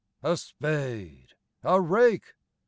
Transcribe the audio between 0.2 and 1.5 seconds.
A spade!